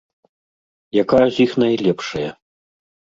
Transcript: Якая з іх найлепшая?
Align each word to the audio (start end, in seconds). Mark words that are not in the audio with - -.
Якая 1.03 1.27
з 1.35 1.45
іх 1.45 1.51
найлепшая? 1.65 2.29